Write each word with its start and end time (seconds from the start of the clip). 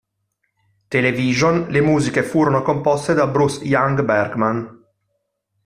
Television 0.89 1.67
Le 1.69 1.79
musiche 1.79 2.23
furono 2.23 2.63
composte 2.63 3.13
da 3.13 3.27
Bruce 3.27 3.63
Young 3.65 4.01
Berman. 4.03 4.83